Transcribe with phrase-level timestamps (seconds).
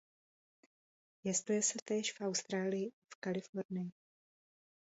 [1.21, 3.91] Pěstuje se též v Austrálii a v Kalifornii.